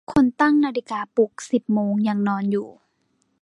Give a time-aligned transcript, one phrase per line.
[0.11, 2.69] คนตั้งนาฬิกาปลุกสิบโมงยังนอนอยู่